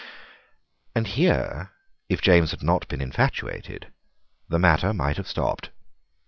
And 0.95 1.05
here, 1.05 1.73
if 2.09 2.23
James 2.23 2.49
had 2.49 2.63
not 2.63 2.87
been 2.87 3.01
infatuated, 3.01 3.93
the 4.49 4.57
matter 4.57 4.93
might 4.95 5.17
have 5.17 5.27
stopped. 5.27 5.69